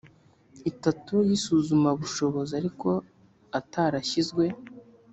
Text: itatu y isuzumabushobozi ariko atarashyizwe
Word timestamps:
itatu 0.71 1.13
y 1.27 1.31
isuzumabushobozi 1.37 2.51
ariko 2.61 2.89
atarashyizwe 3.59 4.43